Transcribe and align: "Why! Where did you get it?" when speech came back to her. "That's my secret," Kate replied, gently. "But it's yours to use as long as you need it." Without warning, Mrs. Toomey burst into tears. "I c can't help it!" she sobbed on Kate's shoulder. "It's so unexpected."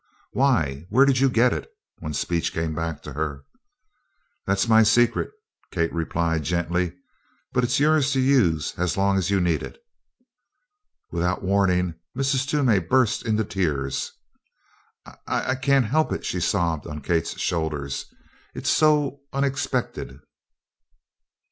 "Why! 0.31 0.87
Where 0.89 1.05
did 1.05 1.19
you 1.19 1.29
get 1.29 1.53
it?" 1.53 1.69
when 1.99 2.15
speech 2.15 2.53
came 2.53 2.73
back 2.73 3.03
to 3.03 3.13
her. 3.13 3.45
"That's 4.47 4.67
my 4.67 4.81
secret," 4.81 5.29
Kate 5.69 5.93
replied, 5.93 6.41
gently. 6.41 6.93
"But 7.53 7.63
it's 7.63 7.79
yours 7.79 8.11
to 8.13 8.19
use 8.19 8.73
as 8.79 8.97
long 8.97 9.15
as 9.19 9.29
you 9.29 9.39
need 9.39 9.61
it." 9.61 9.77
Without 11.11 11.43
warning, 11.43 11.99
Mrs. 12.17 12.47
Toomey 12.47 12.79
burst 12.79 13.27
into 13.27 13.43
tears. 13.43 14.11
"I 15.27 15.53
c 15.53 15.59
can't 15.61 15.85
help 15.85 16.11
it!" 16.11 16.25
she 16.25 16.39
sobbed 16.39 16.87
on 16.87 17.01
Kate's 17.01 17.37
shoulder. 17.39 17.87
"It's 18.55 18.71
so 18.71 19.19
unexpected." 19.33 20.17